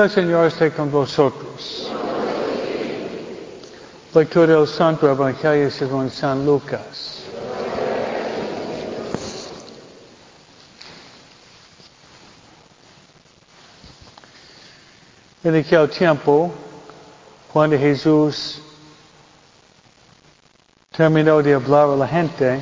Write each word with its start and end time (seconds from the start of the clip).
El 0.00 0.08
Señor 0.08 0.46
esté 0.46 0.70
con 0.70 0.90
vosotros. 0.90 1.92
Lectura 4.14 4.46
del 4.46 4.66
Santo 4.66 5.10
Evangelio 5.10 5.70
según 5.70 6.10
San 6.10 6.46
Lucas. 6.46 7.22
En 15.44 15.54
aquel 15.54 15.90
tiempo, 15.90 16.50
cuando 17.52 17.76
Jesús 17.76 18.62
terminó 20.96 21.42
de 21.42 21.52
hablar 21.52 21.90
a 21.90 21.96
la 21.96 22.08
gente, 22.08 22.58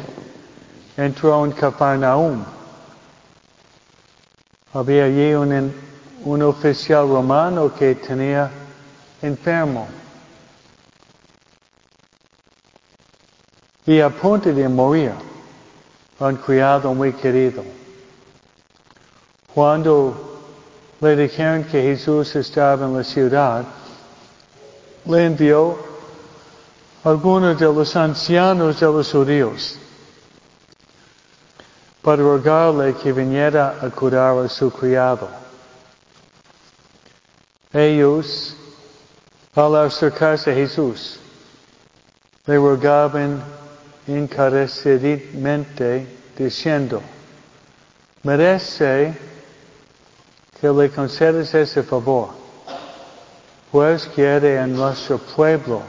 entró 0.96 1.44
en 1.44 1.52
Capernaum. 1.52 2.44
Había 4.74 5.04
allí 5.04 5.34
un, 5.34 5.87
un 6.24 6.42
oficial 6.42 7.08
romano 7.08 7.72
que 7.74 7.94
tenía 7.94 8.50
enfermo. 9.22 9.86
Y 13.86 14.00
a 14.00 14.10
punto 14.10 14.52
de 14.52 14.68
morir, 14.68 15.12
un 16.18 16.36
criado 16.36 16.92
muy 16.94 17.12
querido. 17.12 17.64
Cuando 19.54 20.40
le 21.00 21.16
dijeron 21.16 21.64
que 21.64 21.82
Jesús 21.82 22.34
estaba 22.36 22.86
en 22.86 22.96
la 22.96 23.04
ciudad, 23.04 23.64
le 25.04 25.24
envió 25.24 25.78
algunos 27.04 27.58
de 27.58 27.66
los 27.66 27.96
ancianos 27.96 28.80
de 28.80 28.86
los 28.86 29.10
judíos 29.10 29.78
para 32.02 32.22
rogarle 32.22 32.94
que 32.94 33.12
viniera 33.12 33.78
a 33.80 33.88
curar 33.90 34.44
a 34.44 34.48
su 34.48 34.70
criado. 34.70 35.47
Ellos, 37.72 38.56
al 39.54 39.76
acercarse 39.76 40.50
a 40.50 40.54
Jesús, 40.54 41.20
le 42.46 42.56
rogaban 42.56 43.44
encarecidamente 44.06 46.06
diciendo, 46.36 47.00
merece 48.22 49.14
que 50.58 50.70
le 50.70 50.90
concedes 50.90 51.54
ese 51.54 51.82
favor, 51.82 52.30
pues 53.70 54.06
quiere 54.14 54.56
en 54.56 54.74
nuestro 54.74 55.18
pueblo 55.18 55.82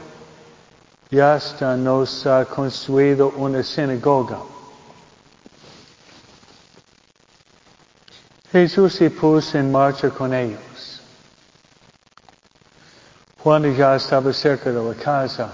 y 1.10 1.18
hasta 1.18 1.76
nos 1.76 2.26
ha 2.26 2.44
construido 2.44 3.32
una 3.36 3.62
sinagoga. 3.62 4.38
Jesús 8.52 8.94
se 8.94 9.10
puso 9.10 9.58
en 9.58 9.72
marcha 9.72 10.10
con 10.10 10.34
ellos. 10.34 10.99
Cuando 13.42 13.68
ya 13.68 13.96
estaba 13.96 14.32
cerca 14.34 14.70
de 14.70 14.82
la 14.82 14.94
casa, 14.94 15.50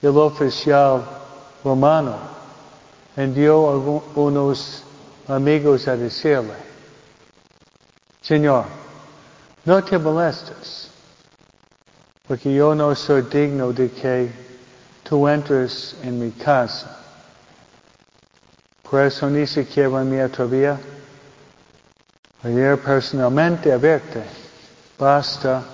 el 0.00 0.16
oficial 0.16 1.02
romano 1.64 2.16
envió 3.16 3.68
a 3.68 4.20
unos 4.20 4.84
amigos 5.26 5.88
a 5.88 5.96
decirle, 5.96 6.54
Señor, 8.22 8.66
no 9.64 9.82
te 9.82 9.98
molestes, 9.98 10.90
porque 12.28 12.54
yo 12.54 12.76
no 12.76 12.94
soy 12.94 13.22
digno 13.22 13.72
de 13.72 13.90
que 13.90 14.30
tú 15.02 15.26
entres 15.26 15.96
en 16.02 16.20
mi 16.20 16.30
casa. 16.30 16.96
Por 18.88 19.02
eso 19.02 19.28
ni 19.28 19.48
siquiera 19.48 20.04
me 20.04 20.22
atrevía 20.22 20.78
a 22.42 22.48
ir 22.48 22.78
personalmente 22.78 23.72
a 23.72 23.78
verte. 23.78 24.22
Basta 24.96 25.73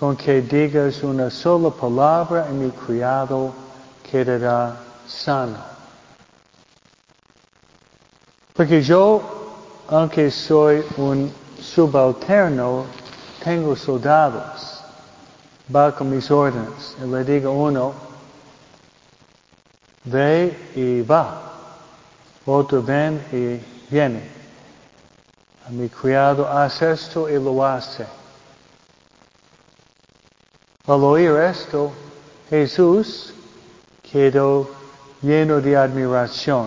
con 0.00 0.16
que 0.16 0.40
digas 0.40 1.02
una 1.02 1.28
sola 1.28 1.68
palabra 1.68 2.48
y 2.50 2.54
mi 2.54 2.70
criado 2.70 3.52
quedará 4.10 4.74
sano. 5.06 5.58
Porque 8.54 8.80
yo, 8.80 9.20
aunque 9.88 10.30
soy 10.30 10.82
un 10.96 11.30
subalterno, 11.60 12.86
tengo 13.44 13.76
soldados 13.76 14.82
bajo 15.68 16.02
mis 16.02 16.30
órdenes. 16.30 16.96
Y 17.04 17.06
le 17.06 17.22
digo 17.22 17.52
uno, 17.52 17.92
ve 20.04 20.56
y 20.76 21.02
va. 21.02 21.42
Otro 22.46 22.82
ven 22.82 23.22
y 23.32 23.60
viene. 23.92 24.22
A 25.66 25.70
mi 25.70 25.90
criado 25.90 26.48
hace 26.48 26.92
esto 26.92 27.28
y 27.28 27.34
lo 27.34 27.62
hace. 27.62 28.19
Al 30.90 31.04
oír 31.04 31.36
esto, 31.36 31.92
Jesús 32.48 33.32
quedó 34.10 34.68
lleno 35.22 35.60
de 35.60 35.76
admiración. 35.76 36.66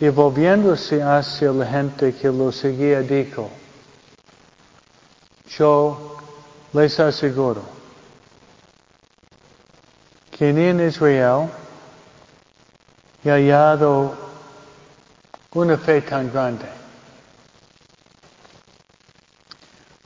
Y 0.00 0.08
volviéndose 0.08 1.00
hacia 1.00 1.52
la 1.52 1.66
gente 1.66 2.12
que 2.12 2.26
lo 2.32 2.50
seguía, 2.50 3.00
dijo, 3.02 3.48
yo 5.46 6.16
les 6.72 6.98
aseguro 6.98 7.62
que 10.36 10.52
ni 10.52 10.64
en 10.64 10.88
Israel 10.88 11.48
he 13.24 13.30
hallado 13.30 14.16
una 15.52 15.78
fe 15.78 16.02
tan 16.02 16.28
grande. 16.32 16.66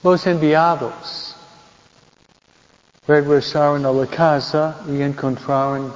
Los 0.03 0.27
enviados 0.27 1.18
regresaron 3.09 3.87
a 3.87 3.91
la 3.91 4.07
casa 4.07 4.77
y 4.87 5.01
encontraron 5.01 5.91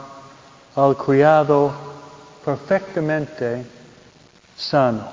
al 0.74 0.96
criado 0.96 1.70
perfectamente 2.42 3.66
sano. 4.56 5.06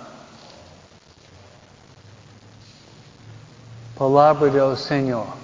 Palabra 3.97 4.49
del 4.49 4.77
Señor. 4.77 5.38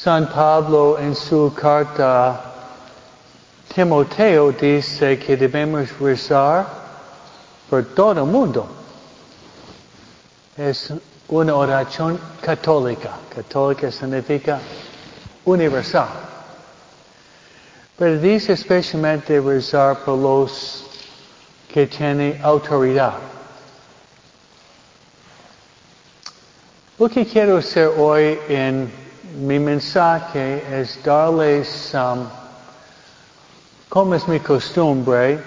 San 0.00 0.28
Pablo 0.28 0.96
en 0.96 1.12
su 1.12 1.52
carta 1.52 2.40
Timoteo 3.74 4.52
dice 4.52 5.18
que 5.18 5.36
debemos 5.36 5.88
rezar 5.98 6.64
por 7.68 7.84
todo 7.96 8.12
el 8.12 8.30
mundo. 8.30 8.68
Es 10.56 10.92
una 11.26 11.52
oración 11.56 12.16
católica. 12.40 13.10
Católica 13.34 13.90
significa 13.90 14.60
universal. 15.44 16.06
Pero 17.96 18.20
dice 18.20 18.52
especialmente 18.52 19.40
rezar 19.40 20.04
por 20.04 20.16
los 20.16 20.84
que 21.74 21.88
tienen 21.88 22.40
autoridad. 22.44 23.14
Lo 27.00 27.08
que 27.08 27.26
quiero 27.26 27.56
hacer 27.56 27.90
hoy 27.98 28.38
en 28.48 29.07
mi 29.36 29.58
mensaje 29.58 30.62
es 30.80 31.02
darles, 31.02 31.92
um, 31.94 32.26
como 33.88 34.14
es 34.14 34.26
mi 34.26 34.40
costumbre, 34.40 35.38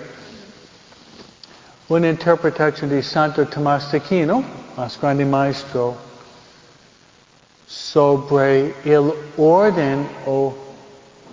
una 1.90 2.10
interpretación 2.10 2.90
de 2.90 3.02
Santo 3.02 3.46
Tomás 3.48 3.92
de 3.92 3.98
Aquino, 3.98 4.44
más 4.78 5.00
grande 5.00 5.26
maestro, 5.26 5.96
sobre 7.68 8.76
el 8.86 9.14
orden 9.38 10.08
o 10.26 10.54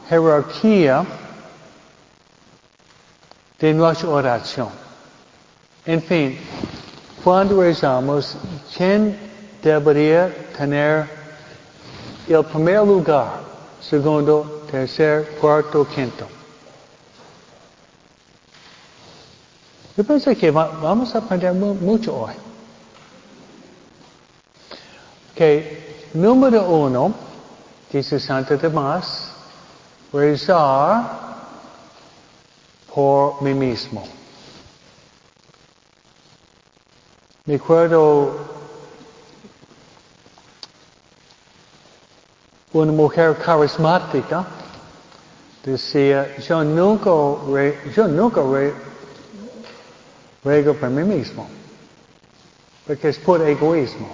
jerarquía 0.08 1.04
de 3.58 3.74
nuestra 3.74 4.08
oración. 4.08 4.68
En 5.84 6.02
fin, 6.02 6.38
cuando 7.22 7.60
rezamos, 7.60 8.36
¿quién 8.76 9.18
debería 9.62 10.32
tener 10.56 11.17
el 12.34 12.44
primer 12.44 12.84
lugar, 12.84 13.40
segundo, 13.80 14.64
tercer, 14.70 15.36
cuarto, 15.40 15.86
quinto. 15.86 16.26
Yo 19.96 20.04
pienso 20.04 20.34
que 20.36 20.50
vamos 20.50 21.14
a 21.14 21.18
aprender 21.18 21.52
mucho 21.54 22.16
hoy. 22.16 22.34
Que 25.34 26.08
número 26.14 26.68
uno, 26.68 27.14
dice 27.90 28.20
Santo 28.20 28.58
Tomás, 28.58 29.32
rezar 30.12 31.28
por 32.94 33.42
mí 33.42 33.54
mismo. 33.54 34.06
Me 37.44 37.54
acuerdo 37.54 38.57
una 42.72 42.92
mujer 42.92 43.36
carismática 43.36 44.44
decía, 45.64 46.36
yo 46.38 46.64
nunca, 46.64 47.10
yo 47.94 48.08
nunca 48.08 48.40
rego 50.44 50.74
por 50.74 50.90
mí 50.90 51.02
mismo, 51.02 51.46
porque 52.86 53.08
es 53.08 53.18
por 53.18 53.42
egoísmo. 53.42 54.08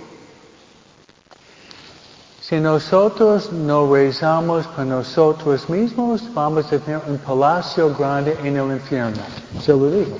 Si 2.41 2.61
nosotros 2.61 3.51
no 3.53 3.93
rezamos 3.93 4.67
por 4.67 4.85
nosotros 4.85 5.69
mismos, 5.69 6.23
vamos 6.35 6.67
a 6.67 6.79
tener 6.79 7.01
un 7.07 7.17
palacio 7.19 7.95
grande 7.95 8.37
en 8.45 8.59
el 8.59 8.71
infierno. 8.71 9.23
Se 9.63 9.73
lo 9.73 9.91
digo. 9.91 10.19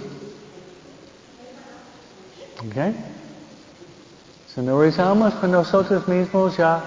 ¿Ok? 2.61 2.95
Si 4.55 4.63
no 4.63 4.81
rezamos 4.81 5.35
por 5.35 5.51
nosotros 5.51 6.09
mismos, 6.09 6.57
ya 6.57 6.83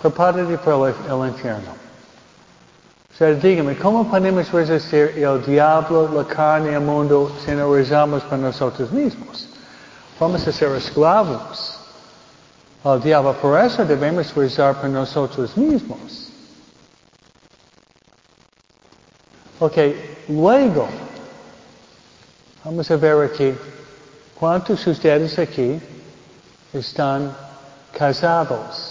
prepárate 0.00 0.58
para 0.58 0.88
el, 0.88 1.28
infierno. 1.28 1.70
O 3.12 3.16
sea, 3.16 3.32
dígame, 3.34 3.76
¿cómo 3.76 4.08
podemos 4.08 4.50
resistir 4.52 5.12
el 5.16 5.44
diablo, 5.44 6.08
la 6.12 6.24
carne, 6.24 6.74
el 6.74 6.80
mundo 6.80 7.32
si 7.44 7.50
no 7.52 7.74
rezamos 7.74 8.22
por 8.22 8.38
nosotros 8.38 8.92
mismos? 8.92 9.48
Vamos 10.20 10.46
a 10.46 10.52
ser 10.52 10.74
esclavos 10.76 11.78
al 12.84 13.02
diablo. 13.02 13.32
Por 13.34 13.58
eso 13.58 13.84
debemos 13.84 14.34
rezar 14.34 14.80
por 14.80 14.90
nosotros 14.90 15.56
mismos. 15.56 16.28
Ok, 19.60 19.76
luego, 20.28 20.86
vamos 22.64 22.88
a 22.88 22.96
ver 22.96 23.24
aquí, 23.24 23.52
¿cuántos 24.38 24.84
de 24.84 24.92
ustedes 24.92 25.36
aquí 25.36 25.80
están 26.72 27.36
casados? 27.92 28.87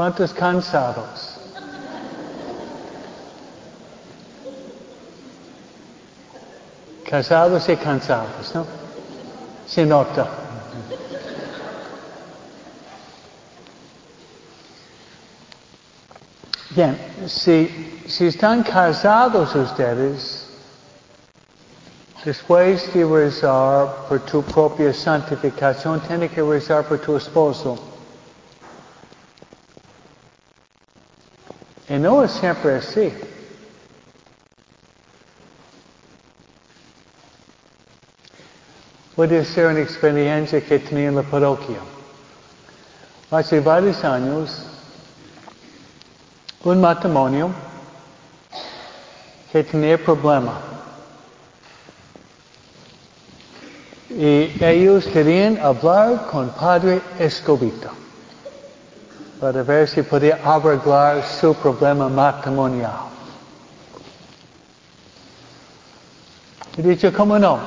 ¿Cuántos 0.00 0.32
cansados? 0.32 1.36
Casados 7.04 7.68
y 7.68 7.76
cansados, 7.76 8.54
¿no? 8.54 8.64
Se 9.66 9.84
nota. 9.84 10.26
Bien, 16.70 16.98
si, 17.26 18.02
si 18.08 18.28
están 18.28 18.62
casados 18.62 19.54
ustedes, 19.54 20.46
después 22.24 22.90
de 22.94 23.04
rezar 23.04 24.06
por 24.08 24.20
tu 24.20 24.40
propia 24.44 24.94
santificación, 24.94 26.00
tienes 26.00 26.30
que 26.30 26.40
rezar 26.40 26.84
por 26.84 26.98
tu 27.00 27.18
esposo. 27.18 27.89
Y 31.90 31.98
no 31.98 32.22
es 32.22 32.30
siempre 32.30 32.76
así. 32.76 33.12
Puede 39.16 39.44
ser 39.44 39.66
una 39.66 39.80
experiencia 39.80 40.64
que 40.64 40.78
tenía 40.78 41.08
en 41.08 41.16
la 41.16 41.22
parroquia. 41.22 41.78
Hace 43.28 43.58
varios 43.58 44.04
años, 44.04 44.66
un 46.62 46.80
matrimonio 46.80 47.50
que 49.50 49.64
tenía 49.64 49.98
problema. 49.98 50.60
Y 54.10 54.64
ellos 54.64 55.06
querían 55.06 55.58
hablar 55.58 56.28
con 56.30 56.50
Padre 56.50 57.00
Escobito 57.18 57.90
para 59.40 59.62
ver 59.62 59.88
si 59.88 60.02
podía 60.02 60.38
arreglar 60.44 61.24
su 61.24 61.54
problema 61.54 62.08
matrimonial. 62.10 63.08
Y 66.76 66.82
dicho, 66.82 67.10
¿cómo 67.12 67.38
no? 67.38 67.58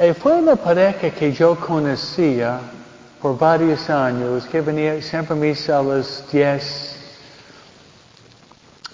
Y 0.00 0.12
fue 0.14 0.36
una 0.36 0.54
pareja 0.54 1.10
que 1.10 1.32
yo 1.32 1.56
conocía 1.56 2.60
por 3.20 3.36
varios 3.36 3.90
años, 3.90 4.46
que 4.46 4.60
venía 4.60 5.02
siempre 5.02 5.36
a 5.36 5.38
mis 5.38 5.68
a 5.68 5.82
las 5.82 6.24
10 6.30 6.96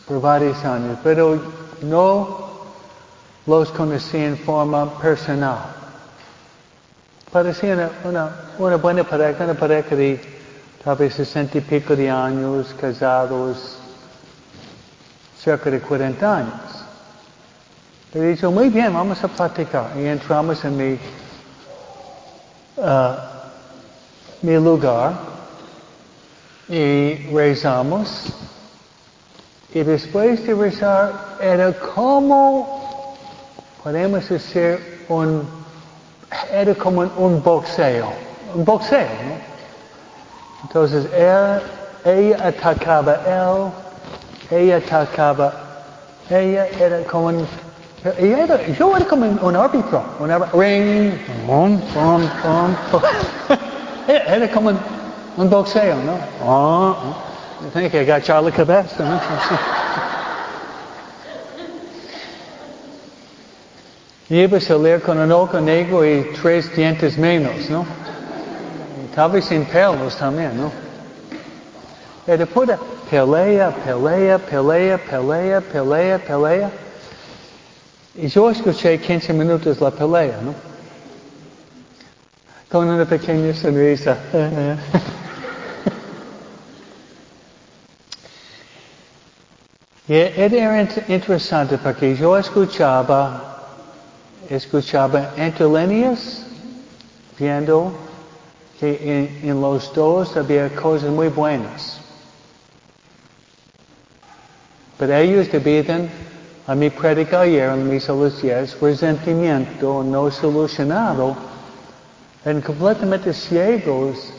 por 0.09 0.21
varios 0.21 0.65
años, 0.65 0.99
pero 1.05 1.41
no 1.83 2.47
los 3.45 3.71
conocí 3.73 4.17
en 4.17 4.39
forma 4.39 4.99
personal. 4.99 5.59
Parecía 7.31 7.91
una, 8.05 8.31
una, 8.59 8.77
buena 8.77 9.05
pareja, 9.05 9.45
una 9.45 9.55
pareja 9.55 9.95
de 9.95 10.36
vez 10.95 11.15
sesenta 11.15 11.59
y 11.59 11.61
pico 11.61 11.97
de 11.97 12.09
años, 12.09 12.75
casados, 12.81 13.77
cerca 15.39 15.71
de 15.71 15.81
40 15.81 16.37
años. 16.37 16.53
Le 18.15 18.29
dije, 18.29 18.47
muy 18.49 18.69
bien, 18.69 18.95
vamos 18.95 19.23
a 19.25 19.29
platicar. 19.29 19.91
Y 19.97 20.07
entramos 20.07 20.65
en 20.65 20.77
mi, 20.77 20.99
uh, 22.77 23.15
mi 24.43 24.55
lugar 24.55 25.13
y 26.69 27.15
rezamos. 27.33 28.33
Y 29.75 29.83
después 29.83 30.47
de 30.47 30.55
rezar 30.55 31.37
era 31.41 31.73
como, 31.73 33.17
podemos 33.83 34.29
decir, 34.29 35.05
un, 35.09 35.47
era 36.53 36.75
como 36.75 37.03
un, 37.03 37.43
boxeo. 37.43 38.13
Un 38.55 38.65
boxeo, 38.65 39.01
¿no? 39.01 39.56
Entonces 40.67 41.07
él, 41.15 41.61
ella 42.05 42.37
atacaba 42.45 43.21
él, 43.25 43.71
ella 44.51 44.79
atacaba 44.79 45.53
ella, 46.29 46.67
era 46.81 47.05
como 47.05 47.27
un, 47.27 47.47
era, 48.19 48.67
yo 48.67 48.97
era 48.97 49.07
como 49.07 49.27
un 49.27 49.57
árbitro, 49.57 50.03
un 50.19 50.31
árbitro, 50.31 50.61
ring, 50.61 51.13
pum, 51.47 51.81
pum, 51.95 52.29
pum, 52.43 52.75
era 54.09 54.51
como 54.51 54.71
un, 54.71 54.79
un 55.37 55.51
boxeo, 55.51 55.95
¿no? 55.97 56.13
Uh-huh. 56.13 56.49
Oh, 56.49 56.97
I 57.65 57.71
think 57.71 57.95
I 57.95 58.05
got 58.05 58.25
Charlie 58.25 58.51
Cabeza. 58.51 59.05
¿no? 59.09 59.21
Iba 64.37 64.59
a 64.59 64.61
salir 64.61 65.01
con 65.01 65.21
un 65.21 65.31
ojo 65.31 65.61
negro 65.61 66.05
y 66.05 66.33
tres 66.43 66.75
dientes 66.75 67.17
menos, 67.17 67.71
¿no? 67.71 67.87
Y 69.17 69.19
tal 69.19 69.31
vez 69.31 69.47
sin 69.47 69.65
pelos 69.65 70.15
también, 70.17 70.55
¿no? 70.61 70.71
Era 72.27 72.45
pura 72.45 72.79
pelea, 73.11 73.71
pelea, 73.71 74.39
pelea, 74.39 74.99
pelea, 74.99 75.61
pelea, 75.63 76.19
pelea. 76.19 76.71
Y 78.15 78.27
yo 78.29 78.51
escuché 78.51 79.01
15 79.01 79.33
minutos 79.33 79.81
la 79.81 79.91
pelea, 79.91 80.39
¿no? 80.43 80.55
Con 82.71 82.91
una 82.91 83.07
pequeña 83.07 83.55
sonrisa. 83.55 84.19
Y 90.09 90.15
era 90.15 90.87
interesante 91.09 91.79
porque 91.79 92.15
yo 92.15 92.37
escuchaba, 92.37 93.63
escuchaba 94.51 95.33
entre 95.39 95.67
líneas, 95.67 96.45
viendo 97.39 98.06
que 98.79 99.41
en, 99.43 99.61
los 99.61 99.93
dos 99.95 100.37
había 100.37 100.69
cosas 100.75 101.11
muy 101.11 101.29
buenas. 101.29 102.01
Pero 104.99 105.17
ellos 105.17 105.51
debían, 105.51 106.11
a 106.67 106.75
mi 106.75 106.91
predica 106.91 107.45
en 107.45 107.89
mis 107.89 108.09
alusiones, 108.09 108.77
resentimiento 108.81 110.03
no 110.03 110.31
solucionado, 110.31 111.37
en 112.45 112.61
completamente 112.61 113.33
ciegos 113.33 114.31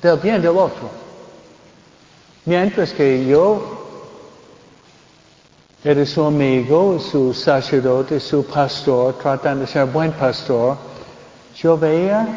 del 0.00 0.18
bien 0.18 0.42
del 0.42 0.56
otro. 0.56 0.90
Mientras 2.44 2.92
que 2.92 3.24
yo 3.26 3.82
era 5.84 6.06
su 6.06 6.22
amigo, 6.22 7.00
su 7.00 7.34
sacerdote, 7.34 8.20
su 8.20 8.44
pastor, 8.44 9.18
tratando 9.18 9.62
de 9.62 9.66
ser 9.66 9.86
buen 9.86 10.12
pastor. 10.12 10.76
Yo 11.56 11.76
veía 11.76 12.28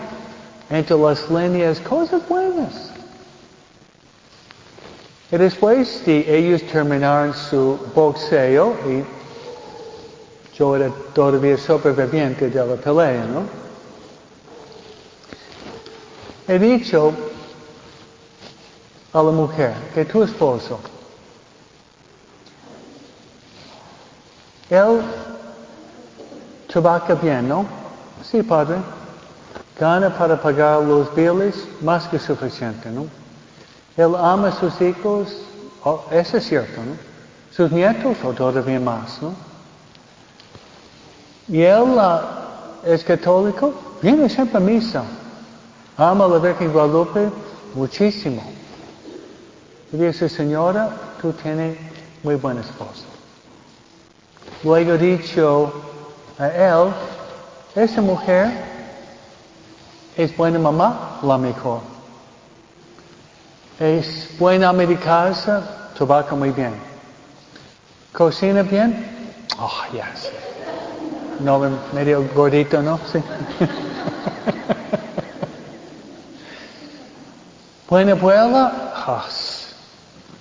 entre 0.69 0.97
las 0.97 1.29
líneas 1.29 1.79
cosas 1.79 2.27
buenas. 2.27 2.91
Y 5.31 5.37
después 5.37 6.05
de 6.05 6.37
ellos 6.37 6.63
terminaron 6.63 7.33
su 7.33 7.79
boxeo, 7.93 8.75
y 8.87 9.03
yo 10.57 10.75
era 10.75 10.89
todavía 11.13 11.57
sobreviviente 11.57 12.49
de 12.49 12.65
la 12.65 12.75
pelea, 12.75 13.25
¿no? 13.25 13.43
He 16.47 16.59
dicho 16.59 17.11
a 19.13 19.23
la 19.23 19.31
mujer 19.31 19.73
que 19.93 20.05
tu 20.05 20.21
esposo 20.21 20.79
Él 24.69 25.01
trabaja 26.67 27.13
bien, 27.13 27.47
¿no? 27.47 27.65
Sí, 28.23 28.41
padre. 28.41 28.77
Gana 29.79 30.09
para 30.17 30.41
pagar 30.41 30.81
los 30.81 31.13
biles 31.15 31.67
más 31.81 32.07
que 32.07 32.19
suficiente, 32.19 32.89
¿no? 32.89 33.07
Él 33.97 34.15
ama 34.15 34.49
a 34.49 34.51
sus 34.51 34.79
hijos, 34.81 35.35
oh, 35.83 36.03
eso 36.11 36.37
es 36.37 36.45
cierto, 36.45 36.81
¿no? 36.81 36.95
Sus 37.51 37.71
nietos, 37.71 38.17
o 38.23 38.33
todavía 38.33 38.79
más, 38.79 39.21
¿no? 39.21 39.33
Y 41.47 41.61
él 41.61 41.97
uh, 41.97 42.87
es 42.87 43.03
católico, 43.03 43.73
viene 44.01 44.27
siempre 44.29 44.57
a 44.57 44.59
misa. 44.59 45.03
Ama 45.97 46.25
a 46.25 46.27
la 46.27 46.39
Virgen 46.39 46.73
Guadalupe 46.73 47.29
muchísimo. 47.73 48.43
Y 49.91 49.97
dice, 49.97 50.27
señora, 50.27 50.89
tú 51.21 51.31
tienes 51.31 51.77
muy 52.23 52.35
buena 52.35 52.61
esposa. 52.61 53.05
Luego 54.63 54.97
dicho 54.97 55.71
a 56.37 56.47
él, 56.47 56.91
esa 57.75 58.01
mujer 58.01 58.74
es 60.17 60.35
buena 60.35 60.59
mamá, 60.59 61.19
la 61.23 61.37
mejor. 61.37 61.81
Es 63.79 64.29
buena 64.39 64.73
casa, 65.03 65.91
trabaja 65.95 66.35
muy 66.35 66.51
bien. 66.51 66.73
Cocina 68.13 68.63
bien, 68.63 69.05
oh, 69.59 69.83
yes. 69.91 70.31
No, 71.41 71.59
medio 71.93 72.25
gordito, 72.33 72.81
¿no? 72.81 72.97
Sí. 73.11 73.19
buena 77.89 78.13
abuela, 78.13 78.93
oh, 79.07 79.23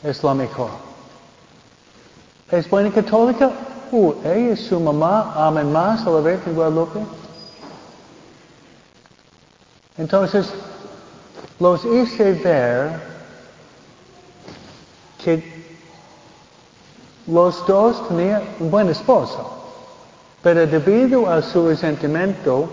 es 0.04 0.23
la 0.23 0.35
mejor. 0.35 0.71
¿Es 2.52 2.71
buena 2.71 2.93
católica? 2.93 3.50
Uh, 3.90 4.14
ella 4.25 4.52
y 4.52 4.57
su 4.57 4.78
mamá 4.78 5.33
aman 5.35 5.73
más 5.73 6.07
a 6.07 6.11
la 6.11 6.21
Virgen 6.21 6.54
Guadalupe. 6.54 7.00
Entonces, 9.97 10.53
los 11.61 11.85
hice 11.85 12.33
ver 12.33 13.01
que 15.23 15.55
los 17.27 17.67
dos 17.67 18.09
tenían 18.09 18.43
un 18.59 18.71
buen 18.71 18.89
esposo, 18.89 19.51
pero 20.43 20.67
debido 20.67 21.31
a 21.31 21.41
su 21.41 21.69
resentimiento 21.69 22.69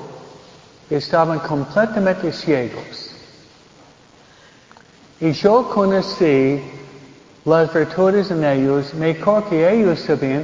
estaban 0.89 1.39
completamente 1.39 2.33
ciegos. 2.33 3.11
Y 5.19 5.31
yo 5.33 5.69
conocí 5.69 6.59
las 7.45 7.71
virtudes 7.71 8.31
en 8.31 8.43
ellos 8.43 8.93
mejor 8.95 9.43
que 9.45 9.71
ellos 9.71 9.99
sabían. 9.99 10.43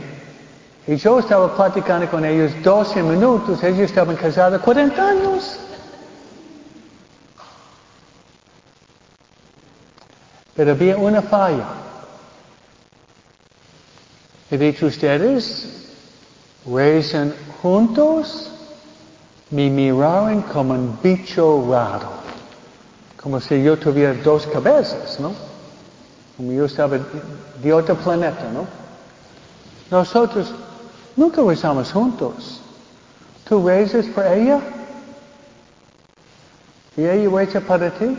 Y 0.86 0.96
yo 0.96 1.19
estaba 1.19 1.53
platicando 1.53 2.07
con 2.10 2.24
ellos 2.24 2.51
12 2.63 3.03
minutos, 3.03 3.62
ellos 3.63 3.81
estaban 3.81 4.15
casados 4.15 4.62
40 4.62 5.10
años. 5.10 5.60
Pero 10.57 10.71
había 10.71 10.97
una 10.97 11.21
falla. 11.21 11.67
He 14.49 14.57
dicho 14.57 14.87
ustedes, 14.87 15.67
rezan 16.65 17.33
juntos, 17.61 18.49
me 19.51 19.69
miraron 19.69 20.41
como 20.41 20.73
un 20.73 20.97
bicho 21.03 21.63
raro. 21.69 22.09
Como 23.21 23.39
si 23.39 23.61
yo 23.61 23.77
tuviera 23.77 24.13
dos 24.15 24.47
cabezas, 24.47 25.19
¿no? 25.19 25.31
Como 26.35 26.51
yo 26.51 26.65
estaba 26.65 26.97
de 27.61 27.73
otro 27.73 27.95
planeta, 27.95 28.49
¿no? 28.51 28.65
Nosotros 29.91 30.51
nunca 31.15 31.43
rezamos 31.43 31.91
juntos. 31.91 32.61
Tú 33.47 33.67
rezas 33.67 34.07
por 34.07 34.25
ella 34.25 34.59
y 36.95 37.05
ella 37.05 37.29
reza 37.29 37.61
para 37.61 37.91
ti. 37.91 38.17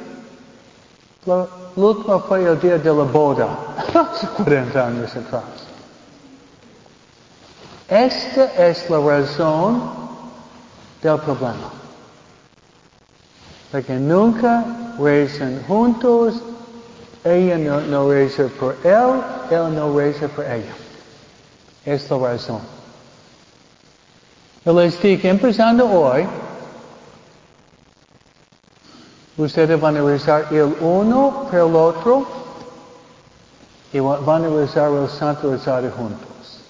El 1.79 1.85
último 1.85 2.19
fue 2.19 2.43
el 2.43 2.59
día 2.59 2.77
de 2.77 2.93
la 2.93 3.05
boda, 3.05 3.57
hace 3.95 4.27
40 4.27 4.85
años 4.85 5.15
atrás. 5.15 5.45
Esta 7.89 8.67
es 8.67 8.91
la 8.91 8.99
razón 8.99 9.81
del 11.01 11.21
problema. 11.21 11.71
Porque 13.71 13.93
nunca 13.93 14.65
rezan 14.99 15.63
juntos, 15.69 16.43
ella 17.23 17.57
no, 17.57 17.81
no 17.83 18.11
reza 18.11 18.49
por 18.59 18.75
él, 18.83 19.23
él 19.49 19.75
no 19.77 19.97
reza 19.97 20.27
por 20.27 20.47
ella. 20.47 20.75
Es 21.85 22.11
la 22.11 22.19
razón. 22.19 22.61
Yo 24.65 24.73
les 24.73 25.01
digo, 25.01 25.29
empezando 25.29 25.89
hoy, 25.89 26.27
Ustedes 29.39 29.81
van 29.81 29.97
a 29.97 30.03
rezar 30.03 30.49
el 30.51 30.75
uno 30.81 31.47
por 31.49 31.55
el 31.55 31.77
otro 31.77 32.27
y 33.93 34.01
van 34.01 34.45
a 34.45 34.49
rezar 34.49 34.91
el 34.91 35.09
Santo 35.09 35.53
Rosario 35.53 35.93
juntos. 35.93 36.61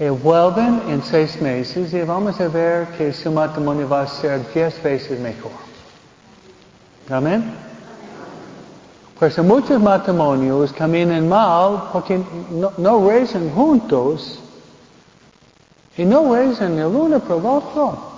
Y 0.00 0.08
vuelven 0.08 0.82
en 0.88 1.00
seis 1.04 1.40
meses 1.40 1.94
y 1.94 2.02
vamos 2.02 2.40
a 2.40 2.48
ver 2.48 2.88
que 2.98 3.12
su 3.12 3.30
matrimonio 3.30 3.88
va 3.88 4.02
a 4.02 4.06
ser 4.08 4.44
diez 4.52 4.82
veces 4.82 5.20
mejor. 5.20 5.52
Amén. 7.08 7.54
Pues 9.16 9.38
muchos 9.38 9.80
matrimonios 9.80 10.72
caminan 10.72 11.28
mal 11.28 11.90
porque 11.92 12.20
no, 12.50 12.72
no 12.76 13.08
rezan 13.08 13.50
juntos 13.52 14.40
y 15.96 16.04
no 16.04 16.34
rezan 16.34 16.76
el 16.76 16.86
uno 16.86 17.20
por 17.20 17.38
el 17.38 17.46
otro. 17.46 18.15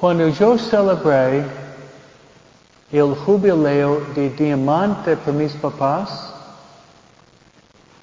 Cuando 0.00 0.28
yo 0.28 0.56
celebré 0.56 1.44
el 2.90 3.14
jubileo 3.14 4.00
de 4.14 4.30
diamante 4.30 5.14
por 5.14 5.34
mis 5.34 5.52
papás, 5.52 6.32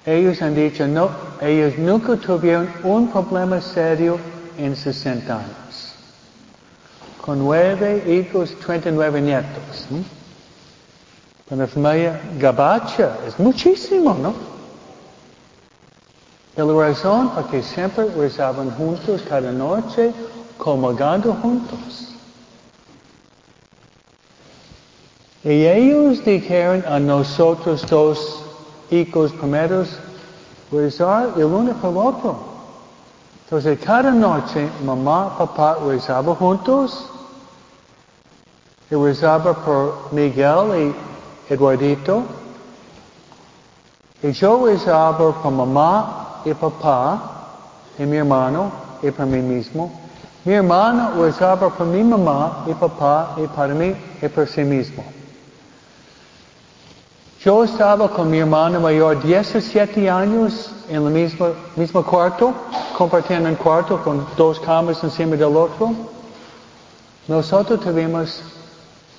ellos 0.05 0.39
han 0.43 0.53
dicho, 0.53 0.87
no, 0.87 1.09
ellos 1.41 1.75
nunca 1.79 2.15
tuvieron 2.15 2.69
un 2.83 3.11
problema 3.11 3.59
serio 3.59 4.19
en 4.59 4.75
60 4.75 5.33
años. 5.33 5.95
Con 7.19 7.39
nueve 7.39 8.03
hijos, 8.07 8.55
39 8.63 9.19
nietos. 9.19 9.87
¿no? 9.89 10.03
Con 11.49 11.57
la 11.57 11.65
familia 11.65 12.21
gabacha, 12.37 13.17
es 13.27 13.39
muchísimo, 13.39 14.13
¿no? 14.13 14.35
La 16.55 16.87
razón 16.87 17.31
porque 17.33 17.63
siempre 17.63 18.05
rezaban 18.15 18.69
juntos 18.71 19.23
cada 19.27 19.51
noche 19.51 20.13
comulgando 20.57 21.33
juntos. 21.33 22.07
Y 25.43 25.65
ellos 25.65 26.25
dijeron 26.25 26.83
a 26.87 26.99
nosotros 26.99 27.85
dos 27.87 28.43
hijos 28.91 29.31
primeros 29.31 29.97
rezar 30.71 31.29
el 31.37 31.45
uno 31.45 31.73
por 31.73 31.91
el 31.91 31.97
otro. 31.97 32.35
Entonces 33.45 33.79
cada 33.79 34.11
noche 34.11 34.69
mamá 34.83 35.37
papá 35.37 35.77
rezaban 35.85 36.35
juntos 36.35 37.09
y 38.91 38.95
rezaba 38.95 39.53
por 39.53 40.11
Miguel 40.11 40.93
y 41.49 41.53
Eduardito. 41.53 42.23
Y 44.21 44.31
yo 44.33 44.65
rezaba 44.65 45.17
por 45.17 45.51
mamá 45.51 46.41
y 46.43 46.53
papá 46.53 47.21
y 47.97 48.03
mi 48.03 48.17
hermano 48.17 48.69
y 49.01 49.11
por 49.11 49.25
mí 49.25 49.39
mismo. 49.39 50.06
Mi 50.47 50.53
hermano 50.53 51.11
rezaba 51.21 51.69
por 51.69 51.85
mi 51.85 52.01
mamá 52.01 52.63
y 52.67 52.73
papá 52.73 53.35
y 53.35 53.45
para 53.47 53.73
mí 53.73 53.93
y 54.21 54.27
por 54.29 54.47
sí 54.47 54.63
mismo. 54.63 55.03
Yo 57.41 57.65
estaba 57.65 58.09
con 58.09 58.31
mi 58.31 58.37
hermano 58.37 58.79
mayor 58.79 59.21
17 59.21 60.09
años 60.09 60.71
en 60.87 61.05
el 61.05 61.11
mismo, 61.11 61.49
mismo 61.75 62.01
cuarto, 62.01 62.53
compartiendo 62.97 63.49
un 63.49 63.55
cuarto 63.55 64.01
con 64.01 64.25
dos 64.37 64.57
camas 64.61 65.03
encima 65.03 65.35
del 65.35 65.53
otro. 65.53 65.93
Nosotros 67.27 67.81
tuvimos 67.81 68.41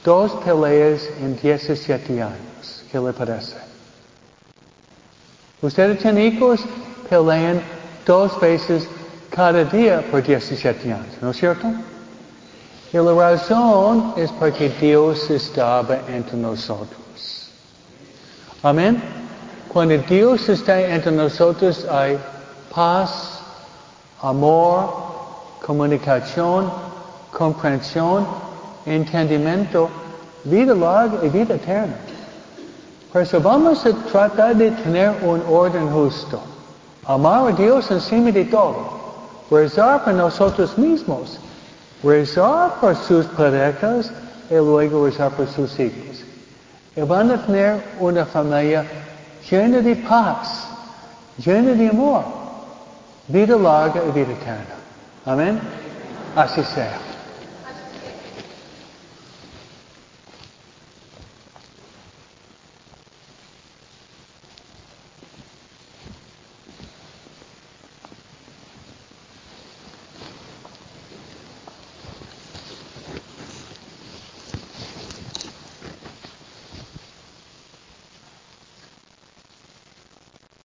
dos 0.02 0.32
peleas 0.42 1.02
en 1.20 1.36
17 1.36 2.22
años. 2.22 2.84
¿Qué 2.90 2.98
le 2.98 3.12
parece? 3.12 3.58
Ustedes 5.60 5.98
tienen 5.98 6.32
hijos, 6.32 6.62
pelean 7.10 7.60
dos 8.06 8.40
veces 8.40 8.88
cada 9.30 9.64
día 9.64 10.02
por 10.10 10.22
17 10.22 10.92
años, 10.92 11.16
¿no 11.20 11.30
es 11.30 11.36
cierto? 11.36 11.68
Y 12.92 12.96
la 12.96 13.12
razón 13.12 14.14
es 14.16 14.32
porque 14.32 14.70
Dios 14.80 15.28
estaba 15.30 15.98
entre 16.08 16.36
nosotros. 16.36 17.50
Amén. 18.62 19.02
Cuando 19.68 19.98
Dios 19.98 20.48
está 20.48 20.80
entre 20.80 21.12
nosotros 21.12 21.86
hay 21.90 22.18
paz, 22.74 23.40
amor, 24.22 24.90
comunicación, 25.64 26.72
comprensión, 27.30 28.26
entendimiento, 28.86 29.90
vida 30.44 30.74
larga 30.74 31.24
y 31.24 31.28
vida 31.28 31.54
eterna. 31.54 31.94
Por 33.12 33.22
eso 33.22 33.40
vamos 33.40 33.84
a 33.84 33.92
tratar 34.10 34.56
de 34.56 34.70
tener 34.70 35.14
un 35.22 35.42
orden 35.48 35.90
justo. 35.90 36.40
Amar 37.04 37.48
a 37.48 37.52
Dios 37.52 37.90
encima 37.90 38.30
de 38.30 38.44
todo. 38.46 38.97
Rezar 39.50 40.04
por 40.04 40.14
nosotros 40.14 40.76
mismos. 40.76 41.38
Rezar 42.02 42.74
por 42.80 42.94
sus 42.96 43.26
parejas 43.26 44.10
y 44.50 44.54
luego 44.54 45.06
rezar 45.06 45.30
por 45.32 45.48
sus 45.48 45.78
hijos. 45.80 46.24
Y 46.94 47.00
van 47.02 47.30
a 47.30 47.44
tener 47.44 47.82
una 47.98 48.24
familia 48.26 48.84
llena 49.50 49.78
de 49.78 49.96
paz, 49.96 50.68
llena 51.38 51.72
de 51.72 51.88
amor, 51.88 52.24
vida 53.28 53.56
larga 53.56 54.02
y 54.08 54.10
vida 54.12 54.32
eterna. 54.32 54.74
Amén. 55.24 55.60
Así 56.36 56.62
sea. 56.62 57.07